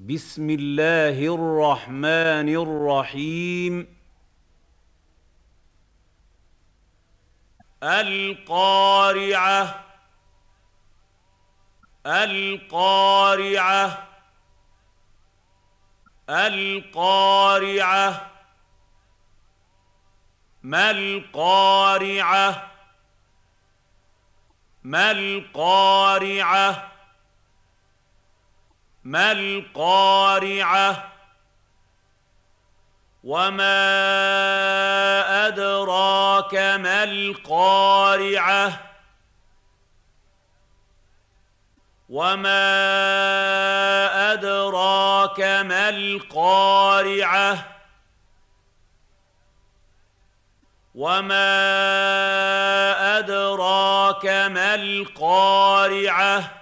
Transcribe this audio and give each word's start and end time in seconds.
بسم 0.00 0.50
الله 0.50 1.34
الرحمن 1.34 2.48
الرحيم. 2.48 3.96
القارعة 7.82 9.84
القارعة 12.06 14.08
القارعة. 16.30 18.30
ما 20.62 20.90
القارعة؟ 20.90 22.70
ما 24.84 25.10
القارعة؟ 25.10 26.90
ما 29.04 29.32
القارعة 29.32 31.12
وما 33.24 33.76
أدراك 35.46 36.54
ما 36.54 37.04
القارعة 37.04 38.90
وما 42.08 42.52
أدراك 44.32 45.40
ما 45.40 45.88
القارعة 45.88 47.66
وما 50.94 51.58
أدراك 53.18 54.26
ما 54.26 54.74
القارعة 54.74 56.60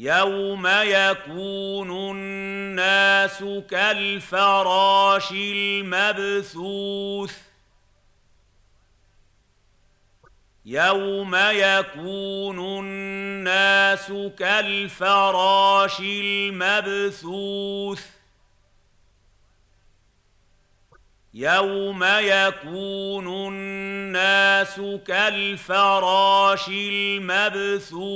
يوم 0.00 0.66
يكون 0.66 2.16
الناس 2.16 3.44
كالفراش 3.70 5.30
المبثوث 5.32 6.70
يوم 10.64 11.36
يكون 11.36 12.84
الناس 12.84 14.12
كالفراش 14.38 16.00
المبثوث 16.00 17.40
يوم 21.34 22.04
يكون 22.04 23.26
الناس 23.48 24.80
كالفراش 25.06 26.68
المبثوث 26.68 28.10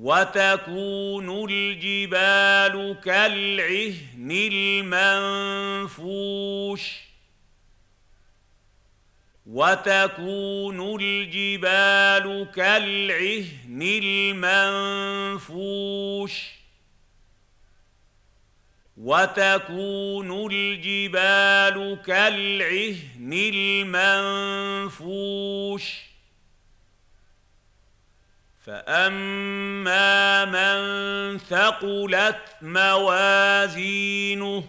وتكون 0.00 1.50
الجبال 1.50 3.00
كالعهن 3.04 4.30
المنفوش. 5.92 6.82
وتكون 9.46 11.00
الجبال 11.00 12.50
كالعهن 12.54 13.82
المنفوش. 15.42 16.32
وتكون 18.96 20.52
الجبال 20.52 22.02
كالعهن 22.06 23.32
المنفوش. 24.92 26.09
فاما 28.66 30.44
من 30.44 31.38
ثقلت 31.38 32.40
موازينه 32.62 34.64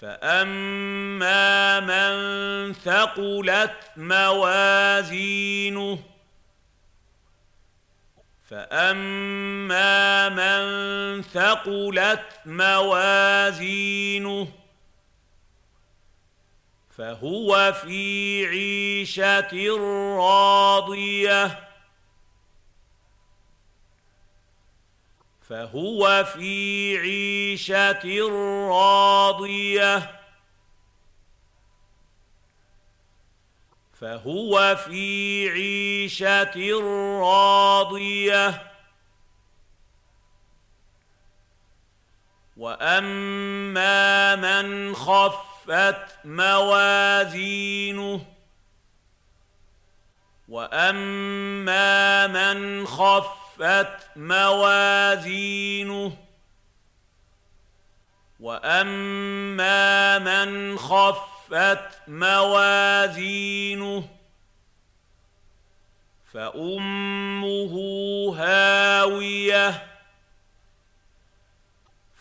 فاما 0.00 1.80
من 1.80 2.72
ثقلت 2.72 3.90
موازينه 3.96 5.98
فاما 8.50 10.28
من 10.28 10.62
ثقلت 11.22 12.24
موازينه 12.46 14.48
فهو 16.96 17.72
في 17.72 18.46
عيشة 18.46 19.76
راضية. 20.18 21.68
فهو 25.48 26.24
في 26.24 26.98
عيشة 26.98 28.28
راضية. 28.68 30.20
فهو 34.00 34.76
في 34.76 35.48
عيشة 35.50 36.80
راضية. 37.20 38.72
وأما 42.56 44.36
من 44.36 44.94
خف 44.94 45.45
خفت 45.66 46.24
موازينه. 46.24 48.20
وأما 50.48 52.26
من 52.26 52.86
خفت 52.86 54.16
موازينه 54.16 56.16
وأما 58.40 60.18
من 60.18 60.78
خفت 60.78 62.08
موازينه 62.08 64.08
فأمه 66.32 67.74
هاوية 68.38 69.86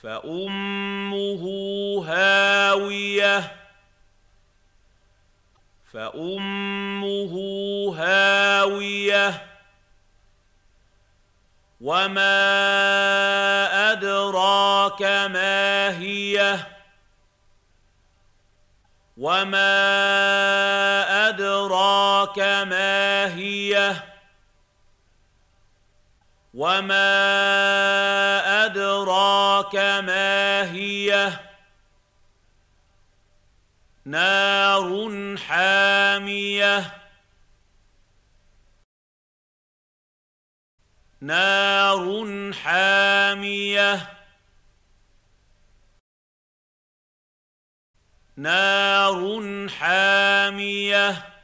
فأمه 0.04 1.44
هاويه 3.22 3.52
فأمه 5.94 7.34
هاوية 7.98 9.48
وما 11.81 12.31
أدراك 13.92 15.02
ما 15.02 15.90
هي 16.00 16.59
وما 19.18 19.70
أدراك 21.30 22.40
ما 22.40 23.26
هي 23.36 23.96
وما 26.53 27.06
أدراك 28.66 29.76
ما 29.76 30.72
هي 30.72 31.32
نار 34.06 35.38
حامية. 35.38 37.02
نار 41.22 42.54
حامية. 42.54 44.10
نار 48.38 49.70
حامية. 49.70 51.34